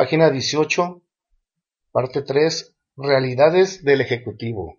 [0.00, 1.02] Página 18,
[1.90, 4.78] parte 3, Realidades del Ejecutivo.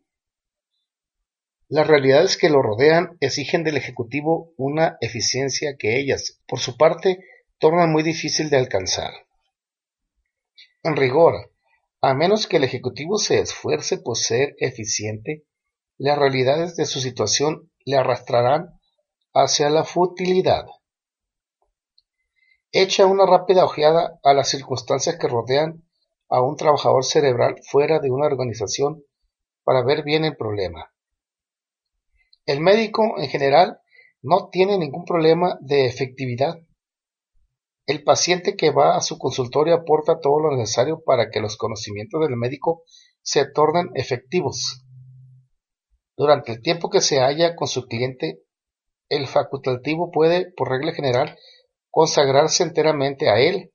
[1.67, 7.19] Las realidades que lo rodean exigen del Ejecutivo una eficiencia que ellas, por su parte,
[7.57, 9.11] tornan muy difícil de alcanzar.
[10.83, 11.51] En rigor,
[11.99, 15.43] a menos que el Ejecutivo se esfuerce por ser eficiente,
[15.97, 18.79] las realidades de su situación le arrastrarán
[19.33, 20.63] hacia la futilidad.
[22.71, 25.83] Echa una rápida ojeada a las circunstancias que rodean
[26.29, 29.03] a un trabajador cerebral fuera de una organización
[29.63, 30.93] para ver bien el problema.
[32.45, 33.79] El médico, en general,
[34.21, 36.59] no tiene ningún problema de efectividad.
[37.87, 42.21] El paciente que va a su consultorio aporta todo lo necesario para que los conocimientos
[42.21, 42.83] del médico
[43.23, 44.85] se tornen efectivos.
[46.15, 48.43] Durante el tiempo que se halla con su cliente,
[49.07, 51.35] el facultativo puede, por regla general,
[51.89, 53.71] consagrarse enteramente a él,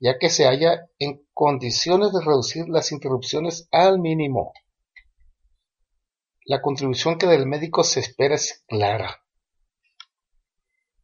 [0.00, 4.52] ya que se halla en condiciones de reducir las interrupciones al mínimo.
[6.44, 9.22] La contribución que del médico se espera es clara.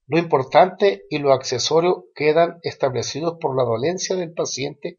[0.06, 4.98] Lo importante y lo accesorio quedan establecidos por la dolencia del paciente,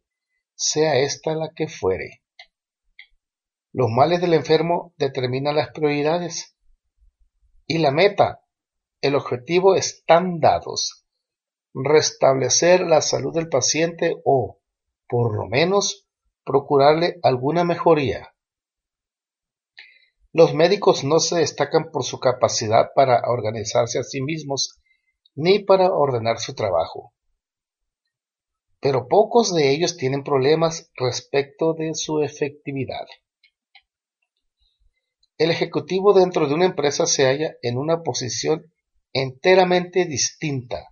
[0.56, 2.22] sea esta la que fuere.
[3.72, 6.56] Los males del enfermo determinan las prioridades
[7.66, 8.42] y la meta,
[9.02, 10.99] el objetivo están dados
[11.74, 14.60] restablecer la salud del paciente o,
[15.08, 16.08] por lo menos,
[16.44, 18.34] procurarle alguna mejoría.
[20.32, 24.80] Los médicos no se destacan por su capacidad para organizarse a sí mismos
[25.36, 27.14] ni para ordenar su trabajo.
[28.80, 33.08] Pero pocos de ellos tienen problemas respecto de su efectividad.
[35.38, 38.72] El ejecutivo dentro de una empresa se halla en una posición
[39.14, 40.90] enteramente distinta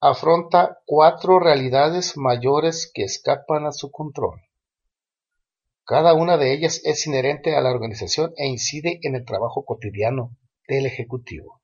[0.00, 4.40] afronta cuatro realidades mayores que escapan a su control.
[5.84, 10.36] Cada una de ellas es inherente a la organización e incide en el trabajo cotidiano
[10.66, 11.60] del Ejecutivo.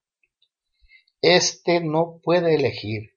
[1.22, 3.12] Este no puede elegir,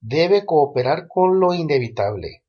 [0.00, 2.44] debe cooperar con lo inevitable.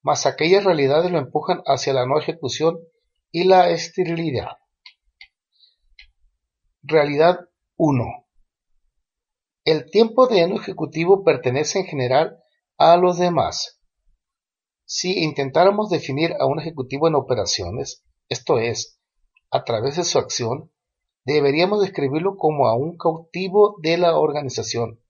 [0.00, 2.78] Mas aquellas realidades lo empujan hacia la no ejecución
[3.30, 4.56] y la esterilidad.
[6.82, 7.40] Realidad
[7.76, 8.27] 1.
[9.70, 12.42] El tiempo de un ejecutivo pertenece en general
[12.78, 13.78] a los demás.
[14.86, 18.98] Si intentáramos definir a un ejecutivo en operaciones, esto es,
[19.50, 20.72] a través de su acción,
[21.26, 25.02] deberíamos describirlo como a un cautivo de la organización.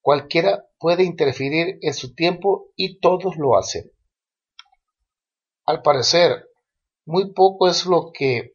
[0.00, 3.90] Cualquiera puede interferir en su tiempo y todos lo hacen.
[5.66, 6.48] Al parecer,
[7.04, 8.54] muy poco es lo que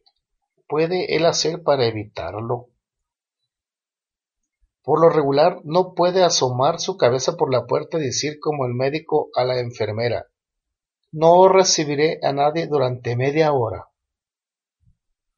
[0.66, 2.70] puede él hacer para evitarlo.
[4.84, 8.74] Por lo regular no puede asomar su cabeza por la puerta y decir como el
[8.74, 10.26] médico a la enfermera
[11.10, 13.88] No recibiré a nadie durante media hora.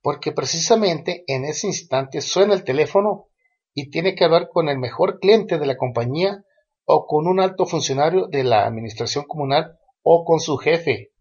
[0.03, 3.29] Porque precisamente en ese instante suena el teléfono
[3.73, 6.43] y tiene que hablar con el mejor cliente de la compañía
[6.84, 11.13] o con un alto funcionario de la administración comunal o con su jefe.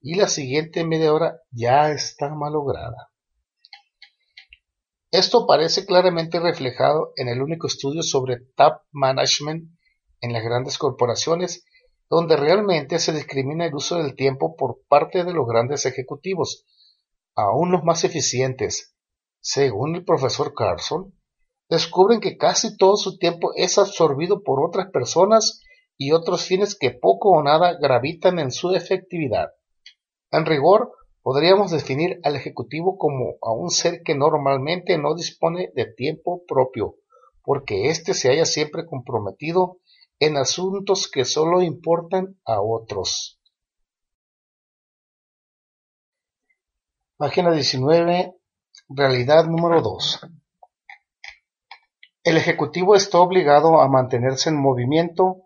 [0.00, 3.11] Y la siguiente media hora ya está malograda.
[5.12, 9.70] Esto parece claramente reflejado en el único estudio sobre top management
[10.22, 11.66] en las grandes corporaciones,
[12.08, 16.64] donde realmente se discrimina el uso del tiempo por parte de los grandes ejecutivos,
[17.36, 18.96] aún los más eficientes.
[19.42, 21.14] Según el profesor Carlson,
[21.68, 25.60] descubren que casi todo su tiempo es absorbido por otras personas
[25.98, 29.48] y otros fines que poco o nada gravitan en su efectividad.
[30.30, 30.90] En rigor,
[31.22, 36.96] Podríamos definir al ejecutivo como a un ser que normalmente no dispone de tiempo propio,
[37.44, 39.78] porque éste se haya siempre comprometido
[40.18, 43.40] en asuntos que solo importan a otros.
[47.16, 48.34] Página 19.
[48.88, 50.26] Realidad número 2.
[52.24, 55.42] El Ejecutivo está obligado a mantenerse en movimiento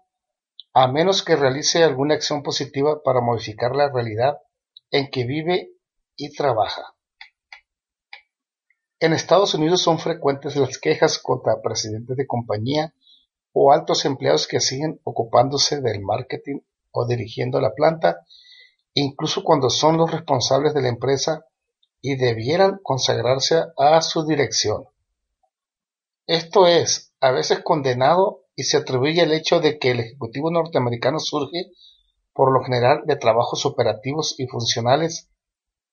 [0.73, 4.38] a menos que realice alguna acción positiva para modificar la realidad
[4.90, 5.70] en que vive
[6.16, 6.94] y trabaja.
[8.98, 12.94] En Estados Unidos son frecuentes las quejas contra presidentes de compañía
[13.52, 16.60] o altos empleados que siguen ocupándose del marketing
[16.92, 18.24] o dirigiendo la planta,
[18.94, 21.44] incluso cuando son los responsables de la empresa
[22.00, 24.84] y debieran consagrarse a su dirección.
[26.26, 31.18] Esto es a veces condenado y se atribuye el hecho de que el Ejecutivo norteamericano
[31.20, 31.72] surge,
[32.36, 35.30] por lo general, de trabajos operativos y funcionales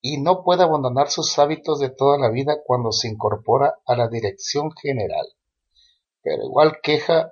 [0.01, 4.09] y no puede abandonar sus hábitos de toda la vida cuando se incorpora a la
[4.09, 5.25] dirección general.
[6.21, 7.31] Pero igual queja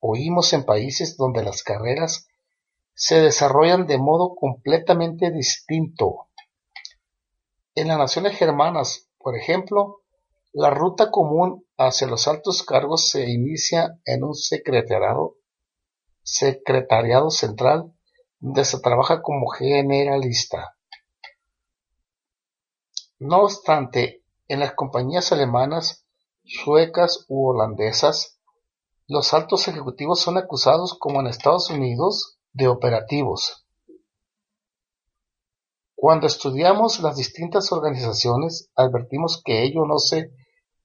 [0.00, 2.28] oímos en países donde las carreras
[2.94, 6.28] se desarrollan de modo completamente distinto.
[7.74, 10.00] En las naciones germanas, por ejemplo,
[10.54, 15.36] la ruta común hacia los altos cargos se inicia en un secretariado,
[16.22, 17.92] secretariado central
[18.38, 20.76] donde se trabaja como generalista.
[23.18, 26.06] No obstante, en las compañías alemanas,
[26.44, 28.38] suecas u holandesas,
[29.08, 33.66] los altos ejecutivos son acusados, como en Estados Unidos, de operativos.
[35.94, 40.30] Cuando estudiamos las distintas organizaciones, advertimos que ello no se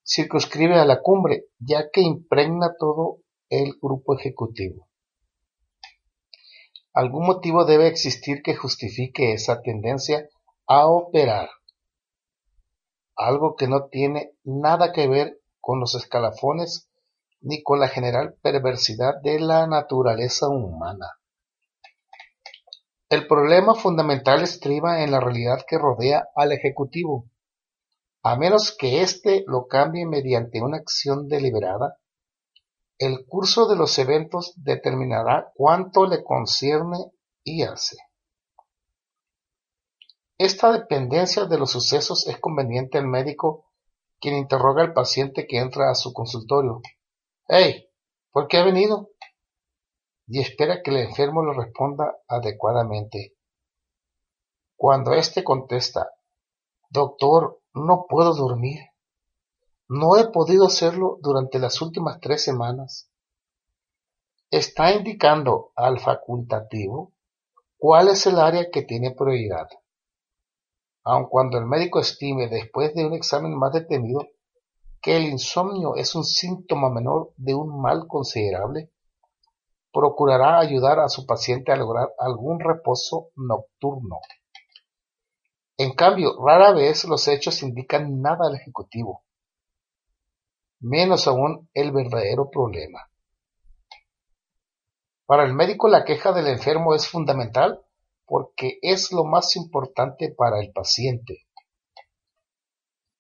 [0.06, 3.18] circunscribe a la cumbre, ya que impregna todo
[3.50, 4.88] el grupo ejecutivo.
[6.94, 10.28] Algún motivo debe existir que justifique esa tendencia
[10.68, 11.50] a operar,
[13.16, 16.90] algo que no tiene nada que ver con los escalafones
[17.40, 21.08] ni con la general perversidad de la naturaleza humana.
[23.10, 27.26] El problema fundamental estriba en la realidad que rodea al Ejecutivo,
[28.24, 31.98] a menos que éste lo cambie mediante una acción deliberada,
[33.02, 36.98] el curso de los eventos determinará cuánto le concierne
[37.44, 37.98] y hace.
[40.38, 43.66] Esta dependencia de los sucesos es conveniente al médico
[44.20, 46.82] quien interroga al paciente que entra a su consultorio.
[47.48, 47.90] Hey,
[48.32, 49.10] ¿por qué ha venido?
[50.28, 53.36] Y espera que el enfermo le responda adecuadamente.
[54.76, 56.12] Cuando éste contesta,
[56.92, 58.91] Doctor, no puedo dormir.
[59.94, 63.12] No he podido hacerlo durante las últimas tres semanas.
[64.50, 67.12] Está indicando al facultativo
[67.78, 69.68] cuál es el área que tiene prioridad.
[71.04, 74.30] Aun cuando el médico estime después de un examen más detenido
[75.02, 78.94] que el insomnio es un síntoma menor de un mal considerable,
[79.92, 84.20] procurará ayudar a su paciente a lograr algún reposo nocturno.
[85.76, 89.26] En cambio, rara vez los hechos indican nada al ejecutivo,
[90.82, 93.10] menos aún el verdadero problema.
[95.26, 97.80] Para el médico la queja del enfermo es fundamental
[98.26, 101.46] porque es lo más importante para el paciente.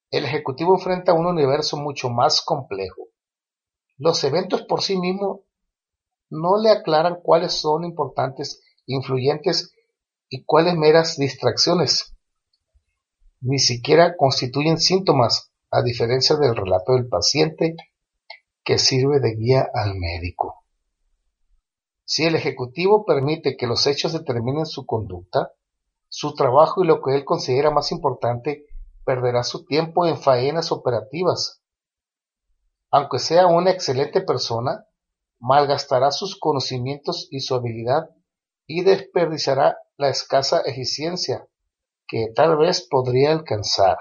[0.09, 3.07] El ejecutivo enfrenta un universo mucho más complejo.
[3.97, 5.39] Los eventos por sí mismos
[6.29, 9.73] no le aclaran cuáles son importantes, influyentes
[10.27, 12.11] y cuáles meras distracciones
[13.41, 17.75] ni siquiera constituyen síntomas, a diferencia del relato del paciente
[18.63, 20.65] que sirve de guía al médico.
[22.05, 25.53] Si el Ejecutivo permite que los hechos determinen su conducta,
[26.09, 28.65] su trabajo y lo que él considera más importante
[29.05, 31.63] perderá su tiempo en faenas operativas.
[32.91, 34.85] Aunque sea una excelente persona,
[35.39, 38.09] malgastará sus conocimientos y su habilidad
[38.67, 41.47] y desperdiciará la escasa eficiencia
[42.07, 43.97] que tal vez podría alcanzar.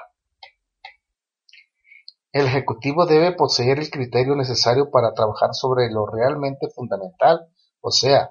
[2.33, 7.49] El Ejecutivo debe poseer el criterio necesario para trabajar sobre lo realmente fundamental,
[7.81, 8.31] o sea,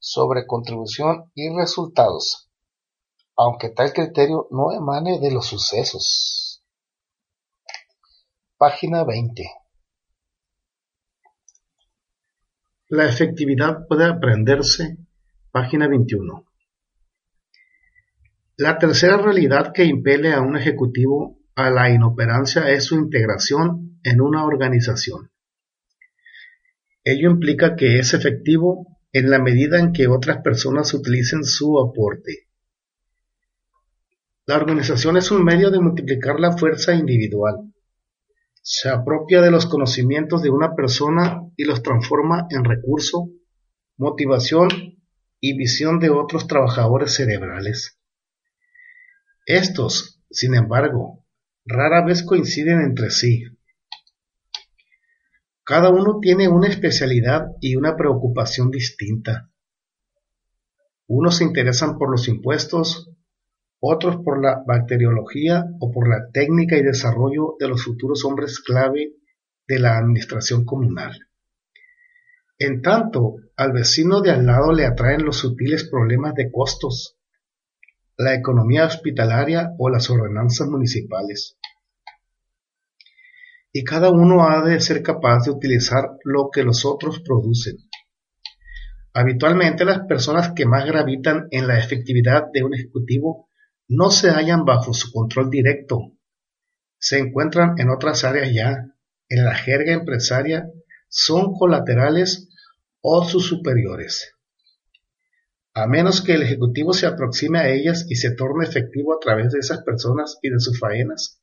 [0.00, 2.50] sobre contribución y resultados,
[3.36, 6.64] aunque tal criterio no emane de los sucesos.
[8.56, 9.44] Página 20.
[12.88, 14.96] La efectividad puede aprenderse.
[15.50, 16.44] Página 21.
[18.56, 24.20] La tercera realidad que impele a un ejecutivo a la inoperancia es su integración en
[24.20, 25.30] una organización.
[27.02, 32.48] Ello implica que es efectivo en la medida en que otras personas utilicen su aporte.
[34.44, 37.72] La organización es un medio de multiplicar la fuerza individual.
[38.60, 43.30] Se apropia de los conocimientos de una persona y los transforma en recurso,
[43.96, 44.68] motivación
[45.40, 47.98] y visión de otros trabajadores cerebrales.
[49.46, 51.25] Estos, sin embargo,
[51.66, 53.44] rara vez coinciden entre sí.
[55.64, 59.50] Cada uno tiene una especialidad y una preocupación distinta.
[61.08, 63.10] Unos se interesan por los impuestos,
[63.80, 69.14] otros por la bacteriología o por la técnica y desarrollo de los futuros hombres clave
[69.66, 71.18] de la administración comunal.
[72.58, 77.18] En tanto, al vecino de al lado le atraen los sutiles problemas de costos,
[78.18, 81.58] la economía hospitalaria o las ordenanzas municipales.
[83.72, 87.76] Y cada uno ha de ser capaz de utilizar lo que los otros producen.
[89.12, 93.48] Habitualmente las personas que más gravitan en la efectividad de un ejecutivo
[93.88, 96.12] no se hallan bajo su control directo.
[96.98, 98.94] Se encuentran en otras áreas ya,
[99.28, 100.66] en la jerga empresaria,
[101.08, 102.48] son colaterales
[103.00, 104.35] o sus superiores.
[105.78, 109.52] A menos que el Ejecutivo se aproxime a ellas y se torne efectivo a través
[109.52, 111.42] de esas personas y de sus faenas,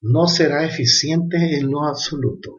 [0.00, 2.56] no será eficiente en lo absoluto.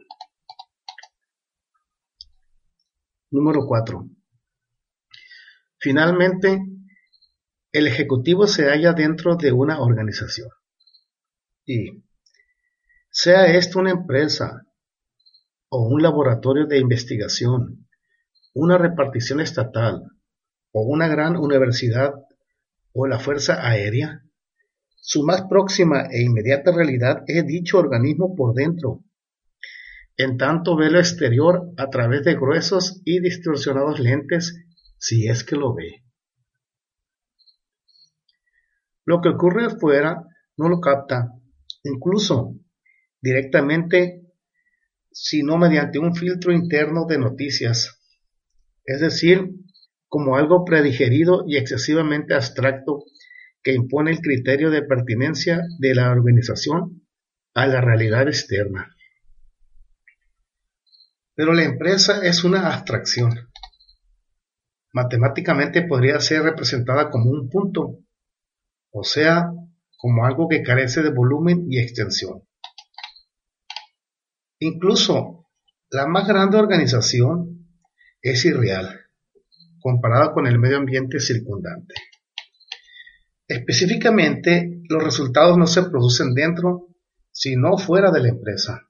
[3.31, 4.07] Número 4.
[5.79, 6.61] Finalmente,
[7.71, 10.49] el Ejecutivo se halla dentro de una organización.
[11.65, 12.03] Y,
[13.09, 14.67] sea esto una empresa
[15.69, 17.89] o un laboratorio de investigación,
[18.53, 20.03] una repartición estatal
[20.71, 22.13] o una gran universidad
[22.93, 24.23] o la Fuerza Aérea,
[24.95, 29.03] su más próxima e inmediata realidad es dicho organismo por dentro,
[30.17, 34.53] en tanto ve lo exterior a través de gruesos y distorsionados lentes,
[34.97, 36.03] si es que lo ve.
[39.05, 40.23] Lo que ocurre afuera
[40.57, 41.31] no lo capta,
[41.83, 42.55] incluso
[43.21, 44.25] directamente,
[45.11, 47.99] sino mediante un filtro interno de noticias,
[48.83, 49.49] es decir,
[50.09, 53.05] como algo predigerido y excesivamente abstracto
[53.61, 57.07] que impone el criterio de pertinencia de la organización
[57.53, 58.95] a la realidad externa.
[61.35, 63.49] Pero la empresa es una abstracción.
[64.91, 67.99] Matemáticamente podría ser representada como un punto,
[68.91, 69.51] o sea,
[69.97, 72.41] como algo que carece de volumen y extensión.
[74.57, 75.45] Incluso
[75.91, 77.67] la más grande organización
[78.21, 79.08] es irreal
[79.81, 81.95] comparada con el medio ambiente circundante.
[83.47, 86.87] Específicamente, los resultados no se producen dentro,
[87.31, 88.89] sino fuera de la empresa.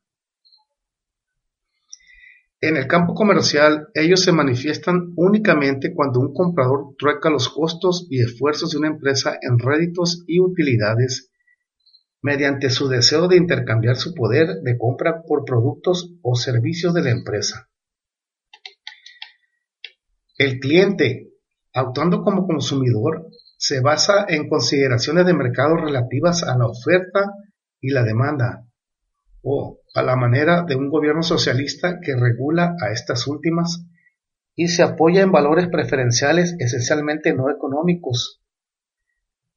[2.61, 8.21] En el campo comercial, ellos se manifiestan únicamente cuando un comprador trueca los costos y
[8.21, 11.31] esfuerzos de una empresa en réditos y utilidades
[12.21, 17.11] mediante su deseo de intercambiar su poder de compra por productos o servicios de la
[17.11, 17.69] empresa.
[20.39, 21.33] El cliente,
[21.73, 23.27] actuando como consumidor,
[23.57, 27.33] se basa en consideraciones de mercado relativas a la oferta
[27.81, 28.65] y la demanda,
[29.41, 33.83] o a la manera de un gobierno socialista que regula a estas últimas
[34.55, 38.41] y se apoya en valores preferenciales esencialmente no económicos.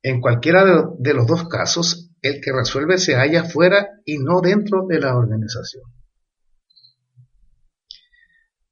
[0.02, 0.64] En cualquiera
[0.98, 5.16] de los dos casos, el que resuelve se halla fuera y no dentro de la
[5.16, 5.84] organización.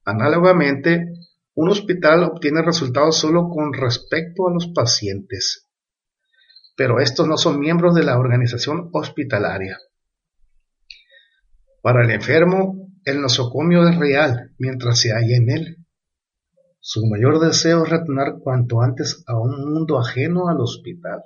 [0.05, 1.05] Análogamente,
[1.61, 5.69] un hospital obtiene resultados solo con respecto a los pacientes,
[6.75, 9.79] pero estos no son miembros de la organización hospitalaria.
[11.83, 15.77] Para el enfermo, el nosocomio es real mientras se halla en él.
[16.79, 21.25] Su mayor deseo es retornar cuanto antes a un mundo ajeno al hospital.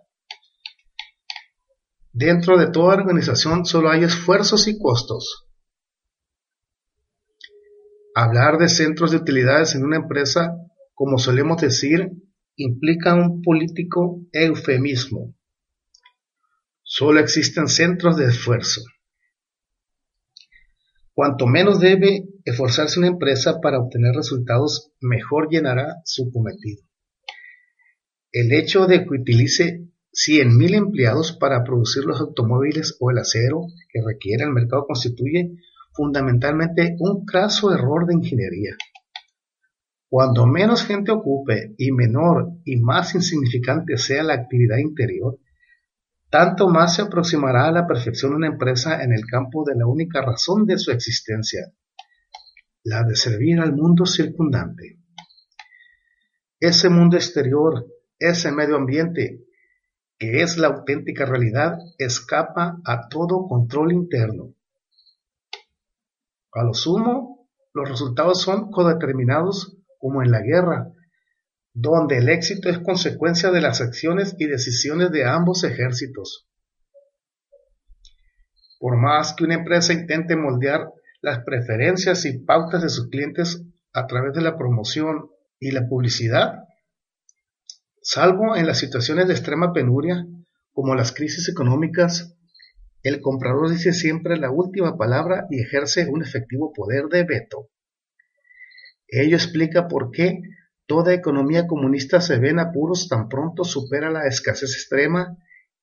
[2.13, 5.44] Dentro de toda organización solo hay esfuerzos y costos.
[8.15, 10.57] Hablar de centros de utilidades en una empresa,
[10.95, 12.13] como solemos decir,
[12.55, 15.35] implica un político eufemismo.
[16.85, 18.83] Solo existen centros de esfuerzo.
[21.13, 26.83] Cuanto menos debe esforzarse una empresa para obtener resultados, mejor llenará su cometido.
[28.31, 34.01] El hecho de que utilice 100.000 empleados para producir los automóviles o el acero que
[34.07, 35.51] requiere el mercado constituye
[35.95, 38.77] fundamentalmente un craso error de ingeniería.
[40.09, 45.39] Cuando menos gente ocupe y menor y más insignificante sea la actividad interior,
[46.31, 50.21] tanto más se aproximará a la perfección una empresa en el campo de la única
[50.21, 51.73] razón de su existencia,
[52.83, 54.99] la de servir al mundo circundante.
[56.61, 57.87] Ese mundo exterior,
[58.19, 59.45] ese medio ambiente,
[60.19, 64.55] que es la auténtica realidad, escapa a todo control interno.
[66.55, 70.93] A lo sumo, los resultados son codeterminados como en la guerra,
[71.73, 76.49] donde el éxito es consecuencia de las acciones y decisiones de ambos ejércitos.
[78.79, 84.07] Por más que una empresa intente moldear las preferencias y pautas de sus clientes a
[84.07, 86.65] través de la promoción y la publicidad,
[88.03, 90.25] salvo en las situaciones de extrema penuria,
[90.73, 92.34] como las crisis económicas,
[93.05, 97.69] el comprador dice siempre la última palabra y ejerce un efectivo poder de veto.
[99.07, 100.41] Ello explica por qué
[100.87, 105.37] toda economía comunista se ve en apuros tan pronto supera la escasez extrema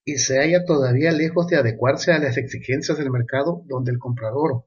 [0.04, 4.66] y se halla todavía lejos de adecuarse a las exigencias del mercado donde el comprador,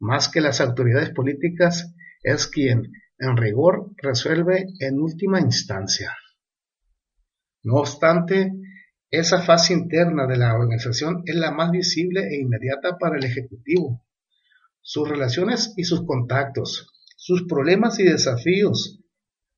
[0.00, 6.16] más que las autoridades políticas, es quien, en rigor, resuelve en última instancia.
[7.62, 8.50] No obstante,
[9.12, 14.02] esa fase interna de la organización es la más visible e inmediata para el Ejecutivo.
[14.80, 19.00] Sus relaciones y sus contactos, sus problemas y desafíos,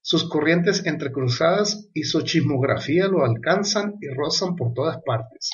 [0.00, 5.50] sus corrientes entrecruzadas y su chismografía lo alcanzan y rozan por todas partes.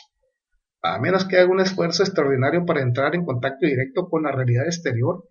[0.82, 4.64] A menos que haga un esfuerzo extraordinario para entrar en contacto directo con la realidad
[4.64, 5.28] exterior,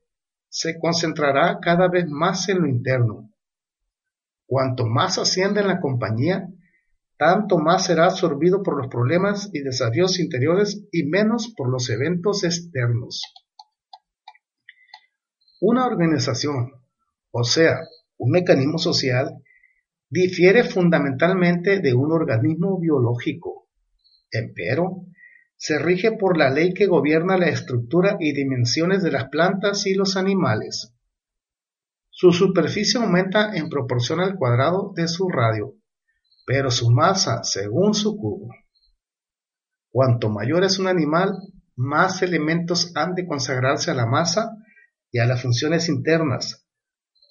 [0.48, 3.32] se concentrará cada vez más en lo interno.
[4.46, 6.48] Cuanto más asciende en la compañía,
[7.20, 12.46] tanto más será absorbido por los problemas y desafíos interiores y menos por los eventos
[12.46, 13.22] externos.
[15.60, 16.72] Una organización,
[17.32, 17.82] o sea,
[18.18, 19.44] un mecanismo social
[20.10, 23.68] difiere fundamentalmente de un organismo biológico.
[24.32, 25.02] Empero,
[25.58, 29.94] se rige por la ley que gobierna la estructura y dimensiones de las plantas y
[29.94, 30.96] los animales.
[32.12, 35.79] Su superficie aumenta en proporción al cuadrado de su radio,
[36.50, 38.50] pero su masa según su cubo.
[39.92, 41.38] Cuanto mayor es un animal,
[41.76, 44.58] más elementos han de consagrarse a la masa
[45.12, 46.66] y a las funciones internas,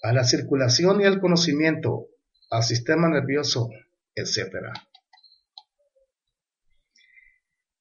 [0.05, 2.07] a la circulación y al conocimiento,
[2.49, 3.71] al sistema nervioso,
[4.15, 4.69] etc.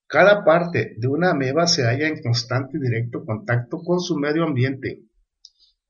[0.08, 4.44] Cada parte de una ameba se halla en constante y directo contacto con su medio
[4.44, 5.04] ambiente.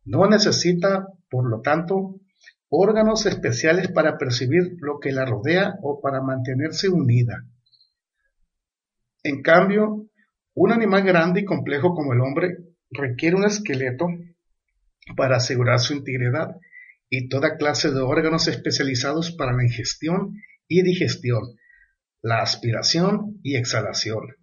[0.04, 2.20] No necesita, por lo tanto,
[2.70, 7.46] órganos especiales para percibir lo que la rodea o para mantenerse unida.
[9.24, 10.10] En cambio,
[10.54, 12.58] un animal grande y complejo como el hombre
[12.90, 14.08] requiere un esqueleto
[15.16, 16.56] para asegurar su integridad
[17.10, 20.36] y toda clase de órganos especializados para la ingestión
[20.68, 21.58] y digestión,
[22.22, 24.36] la aspiración y exhalación,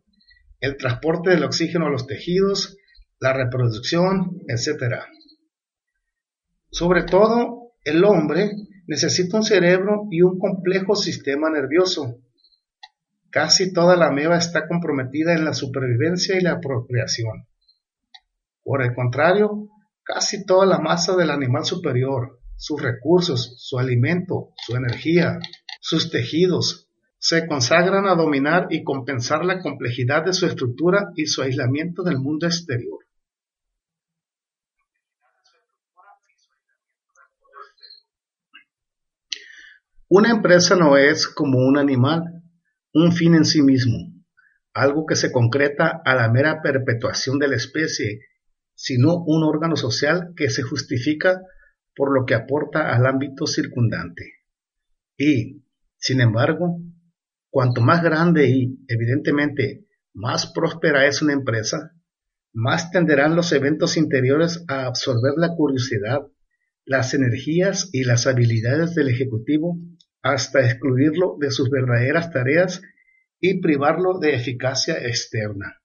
[0.61, 2.79] el transporte del oxígeno a los tejidos,
[3.20, 5.03] la reproducción, etc.
[6.70, 8.53] Sobre todo, el hombre
[8.87, 12.18] necesita un cerebro y un complejo sistema nervioso.
[13.31, 17.47] Casi toda la ameba está comprometida en la supervivencia y la procreación.
[18.62, 19.68] Por el contrario,
[20.03, 25.38] casi toda la masa del animal superior, sus recursos, su alimento, su energía,
[25.81, 31.42] sus tejidos, se consagran a dominar y compensar la complejidad de su estructura y su
[31.42, 32.99] aislamiento del mundo exterior.
[40.16, 42.40] Una empresa no es como un animal,
[42.92, 44.14] un fin en sí mismo,
[44.72, 48.20] algo que se concreta a la mera perpetuación de la especie
[48.77, 51.42] sino un órgano social que se justifica
[51.96, 54.35] por lo que aporta al ámbito circundante.
[55.18, 55.64] Y,
[55.96, 56.79] sin embargo,
[57.50, 61.90] cuanto más grande y, evidentemente, más próspera es una empresa,
[62.53, 66.20] más tenderán los eventos interiores a absorber la curiosidad,
[66.85, 69.77] las energías y las habilidades del Ejecutivo
[70.25, 72.81] hasta excluirlo de sus verdaderas tareas
[73.41, 75.83] y privarlo de eficacia externa.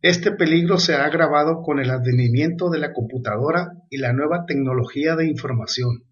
[0.00, 5.14] Este peligro se ha agravado con el advenimiento de la computadora y la nueva tecnología
[5.14, 6.04] de información.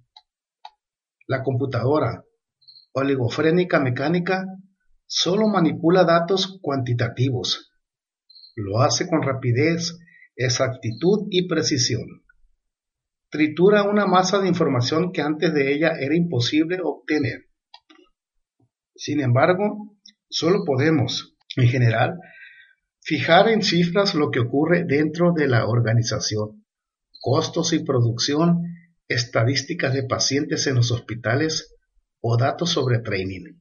[1.27, 2.23] La computadora,
[2.93, 4.45] oligofrénica mecánica,
[5.07, 7.73] solo manipula datos cuantitativos.
[8.57, 9.99] Lo hace con rapidez,
[10.37, 12.25] exactitud y precisión.
[13.31, 17.47] Tritura una masa de información que antes de ella era imposible obtener.
[18.95, 19.97] Sin embargo,
[20.29, 22.19] solo podemos, en general,
[23.03, 26.65] Fijar en cifras lo que ocurre dentro de la organización,
[27.21, 28.63] costos y producción,
[29.09, 31.75] estadísticas de pacientes en los hospitales
[32.21, 33.59] o datos sobre training.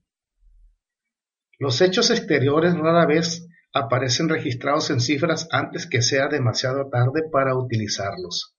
[1.58, 7.58] Los hechos exteriores rara vez aparecen registrados en cifras antes que sea demasiado tarde para
[7.58, 8.56] utilizarlos.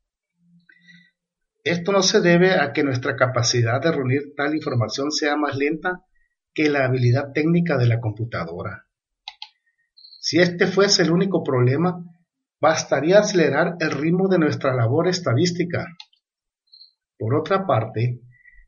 [1.65, 6.05] Esto no se debe a que nuestra capacidad de reunir tal información sea más lenta
[6.55, 8.87] que la habilidad técnica de la computadora.
[10.21, 12.05] Si este fuese el único problema,
[12.61, 15.87] bastaría acelerar el ritmo de nuestra labor estadística.
[17.19, 18.21] Por otra parte,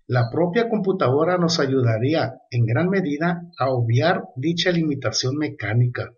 [0.07, 6.12] la propia computadora nos ayudaría en gran medida a obviar dicha limitación mecánica.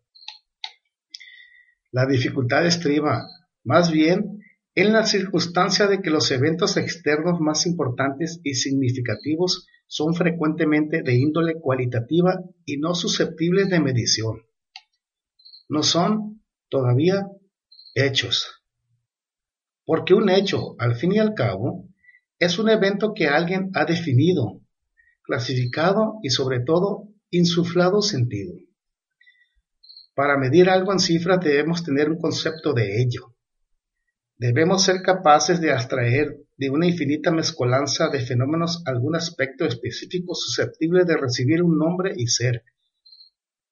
[1.93, 3.27] La dificultad estriba,
[3.63, 4.41] más bien,
[4.75, 11.15] en la circunstancia de que los eventos externos más importantes y significativos son frecuentemente de
[11.15, 14.43] índole cualitativa y no susceptibles de medición.
[15.69, 17.29] No son, todavía,
[17.95, 18.65] hechos.
[19.85, 21.89] Porque un hecho, al fin y al cabo,
[22.39, 24.61] es un evento que alguien ha definido,
[25.23, 28.55] clasificado y sobre todo insuflado sentido.
[30.15, 33.34] Para medir algo en cifras debemos tener un concepto de ello.
[34.37, 41.05] Debemos ser capaces de abstraer de una infinita mezcolanza de fenómenos algún aspecto específico susceptible
[41.05, 42.65] de recibir un nombre y ser,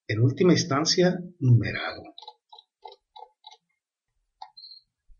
[0.06, 2.02] en última instancia, numerado.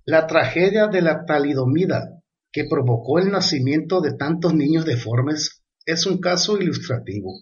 [0.05, 6.19] La tragedia de la talidomida que provocó el nacimiento de tantos niños deformes es un
[6.21, 7.33] caso ilustrativo.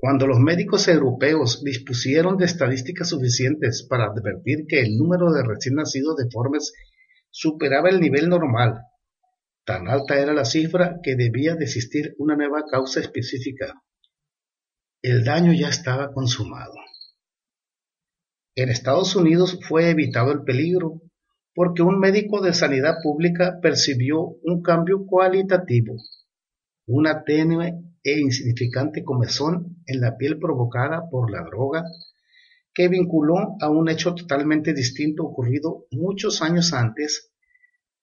[0.00, 5.74] Cuando los médicos europeos dispusieron de estadísticas suficientes para advertir que el número de recién
[5.74, 6.72] nacidos deformes
[7.30, 8.82] superaba el nivel normal,
[9.64, 13.82] tan alta era la cifra que debía de existir una nueva causa específica.
[15.02, 16.74] El daño ya estaba consumado.
[18.54, 21.02] En Estados Unidos fue evitado el peligro
[21.56, 25.96] porque un médico de sanidad pública percibió un cambio cualitativo,
[26.86, 27.72] una tenue
[28.12, 31.84] e insignificante comezón en la piel provocada por la droga
[32.72, 37.32] que vinculó a un hecho totalmente distinto ocurrido muchos años antes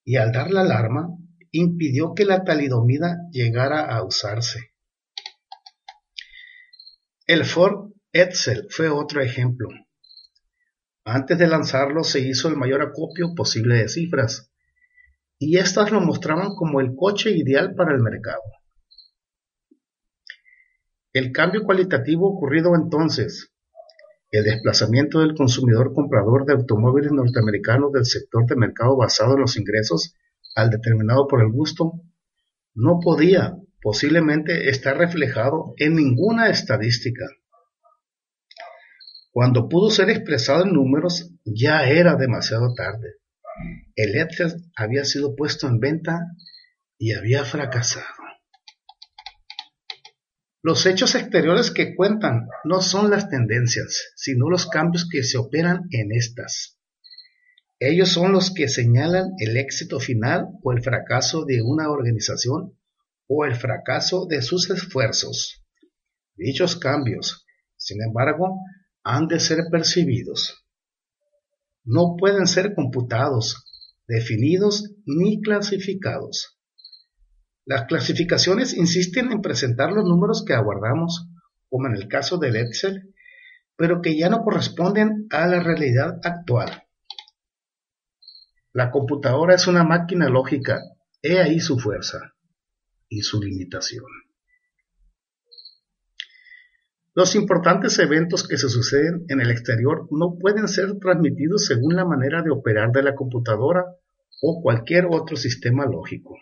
[0.04, 1.10] y al dar la alarma
[1.52, 4.72] impidió que la talidomida llegara a usarse.
[7.26, 9.70] El Ford Edsel fue otro ejemplo.
[11.06, 14.52] Antes de lanzarlo se hizo el mayor acopio posible de cifras,
[15.40, 18.42] y éstas lo mostraban como el coche ideal para el mercado.
[21.16, 23.54] El cambio cualitativo ocurrido entonces,
[24.32, 29.56] el desplazamiento del consumidor comprador de automóviles norteamericanos del sector de mercado basado en los
[29.56, 30.14] ingresos
[30.58, 32.02] al determinado por el gusto,
[32.74, 37.24] no podía posiblemente estar reflejado en ninguna estadística.
[39.32, 43.20] Cuando pudo ser expresado en números, ya era demasiado tarde.
[43.96, 46.20] El Excel había sido puesto en venta
[46.98, 48.25] y había fracasado.
[50.68, 55.82] Los hechos exteriores que cuentan no son las tendencias, sino los cambios que se operan
[55.92, 56.80] en estas.
[57.78, 62.80] Ellos son los que señalan el éxito final o el fracaso de una organización
[63.28, 65.64] o el fracaso de sus esfuerzos.
[66.34, 67.46] Dichos cambios,
[67.78, 68.58] sin embargo,
[69.04, 70.66] han de ser percibidos.
[71.84, 73.72] No pueden ser computados,
[74.08, 76.55] definidos ni clasificados.
[77.66, 81.28] Las clasificaciones insisten en presentar los números que aguardamos,
[81.68, 83.16] como en el caso del Excel,
[83.76, 86.84] pero que ya no corresponden a la realidad actual.
[88.72, 90.80] La computadora es una máquina lógica,
[91.24, 92.36] he ahí su fuerza
[93.10, 94.06] y su limitación.
[97.16, 102.06] Los importantes eventos que se suceden en el exterior no pueden ser transmitidos según la
[102.06, 103.86] manera de operar de la computadora
[104.42, 106.36] o cualquier otro sistema lógico.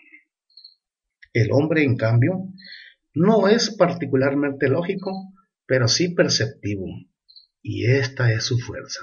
[1.34, 2.48] El hombre, en cambio,
[3.12, 5.10] no es particularmente lógico,
[5.66, 6.86] pero sí perceptivo,
[7.60, 9.00] y esta es su fuerza.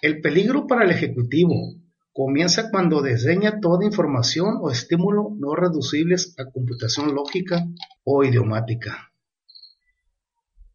[0.00, 1.76] El peligro para el ejecutivo
[2.12, 7.66] comienza cuando desdeña toda información o estímulo no reducibles a computación lógica
[8.02, 9.12] o idiomática.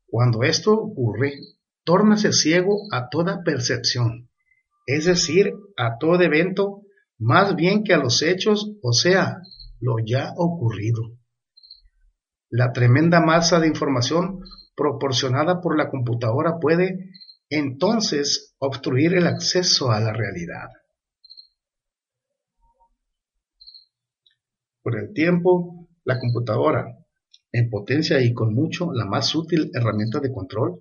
[0.05, 1.33] Cuando esto ocurre,
[1.83, 4.29] tórnase ciego a toda percepción,
[4.85, 6.83] es decir, a todo evento,
[7.19, 9.41] más bien que a los hechos, o sea,
[9.82, 11.01] lo ya ocurrido.
[12.49, 14.39] La tremenda masa de información
[14.75, 17.12] proporcionada por la computadora puede
[17.49, 20.69] entonces obstruir el acceso a la realidad.
[24.82, 26.95] Por el tiempo, la computadora,
[27.51, 30.79] en potencia y con mucho la más útil herramienta de control,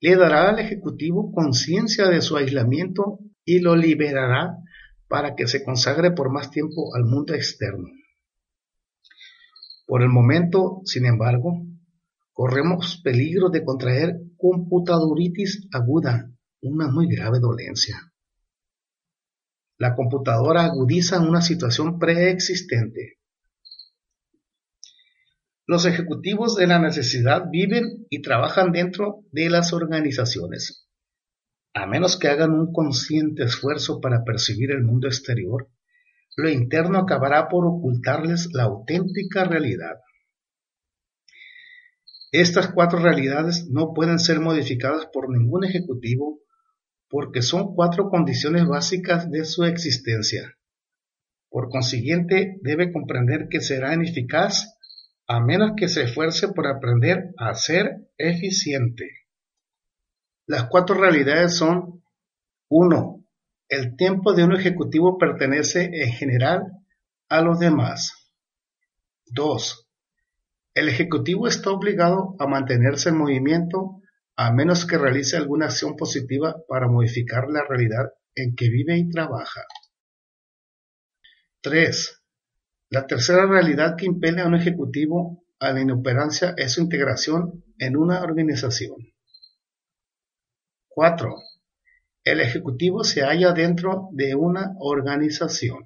[0.00, 4.58] le dará al Ejecutivo conciencia de su aislamiento y lo liberará
[5.08, 7.88] para que se consagre por más tiempo al mundo externo.
[9.86, 11.66] Por el momento, sin embargo,
[12.32, 18.12] corremos peligro de contraer computadoritis aguda, una muy grave dolencia.
[19.78, 23.18] La computadora agudiza una situación preexistente
[25.68, 30.87] los ejecutivos de la necesidad viven y trabajan dentro de las organizaciones.
[31.78, 35.70] A menos que hagan un consciente esfuerzo para percibir el mundo exterior,
[36.36, 40.00] lo interno acabará por ocultarles la auténtica realidad.
[42.32, 46.40] Estas cuatro realidades no pueden ser modificadas por ningún ejecutivo
[47.08, 50.58] porque son cuatro condiciones básicas de su existencia.
[51.48, 54.74] Por consiguiente, debe comprender que será ineficaz
[55.28, 59.17] a menos que se esfuerce por aprender a ser eficiente.
[60.48, 62.02] Las cuatro realidades son
[62.70, 63.24] 1.
[63.68, 66.62] El tiempo de un ejecutivo pertenece en general
[67.28, 68.32] a los demás.
[69.26, 69.88] 2.
[70.72, 74.00] El ejecutivo está obligado a mantenerse en movimiento
[74.36, 79.10] a menos que realice alguna acción positiva para modificar la realidad en que vive y
[79.10, 79.66] trabaja.
[81.60, 82.22] 3.
[82.88, 87.98] La tercera realidad que impele a un ejecutivo a la inoperancia es su integración en
[87.98, 88.96] una organización.
[90.98, 91.36] 4.
[92.24, 95.84] El ejecutivo se halla dentro de una organización.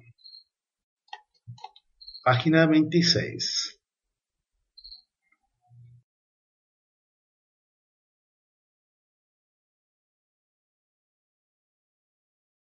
[2.23, 3.72] Página 26.